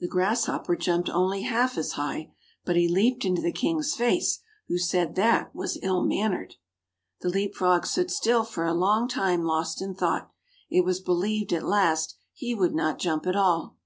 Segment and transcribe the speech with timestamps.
[0.00, 2.32] The Grasshopper jumped only half as high;
[2.64, 6.56] but he leaped into the King's face, who said that was ill mannered.
[7.20, 10.28] The Leap frog stood still for a long time lost in thought;
[10.70, 13.76] it was believed at last he would not jump at all.